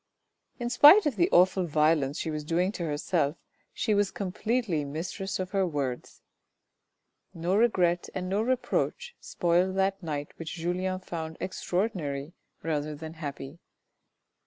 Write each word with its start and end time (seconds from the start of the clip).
In 0.59 0.71
spite 0.71 1.05
of 1.05 1.15
the 1.15 1.29
awful 1.29 1.67
violence 1.67 2.17
she 2.17 2.31
was 2.31 2.43
doing 2.43 2.71
to 2.71 2.83
herself 2.85 3.37
she 3.71 3.93
was 3.93 4.09
completely 4.09 4.83
mistress 4.83 5.37
of 5.37 5.51
her 5.51 5.63
words. 5.67 6.23
No 7.35 7.55
regret 7.55 8.09
and 8.15 8.27
no 8.27 8.41
reproach 8.41 9.15
spoiled 9.19 9.75
that 9.75 10.01
night 10.01 10.29
which 10.37 10.55
Julien 10.55 11.01
found 11.01 11.37
extraordinary 11.39 12.33
rather 12.63 12.95
than 12.95 13.13
happy. 13.13 13.59